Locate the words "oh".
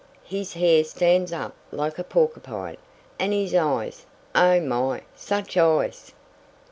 4.33-4.59